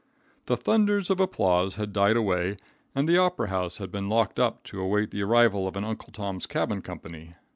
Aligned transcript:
The 0.47 0.57
thunders 0.57 1.11
of 1.11 1.19
applause 1.19 1.75
had 1.75 1.93
died 1.93 2.17
away, 2.17 2.57
and 2.95 3.07
the 3.07 3.19
opera 3.19 3.49
house 3.49 3.77
had 3.77 3.91
been 3.91 4.09
locked 4.09 4.39
up 4.39 4.63
to 4.63 4.81
await 4.81 5.11
the 5.11 5.21
arrival 5.21 5.67
of 5.67 5.75
an 5.77 5.83
Uncle 5.83 6.09
Tom's 6.11 6.47
Cabin 6.47 6.81
Company. 6.81 7.35